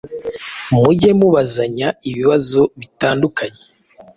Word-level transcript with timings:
mujye 0.73 1.09
mubazanya 1.19 1.87
ibibazo 2.09 2.61
bitandukanye 2.79 3.61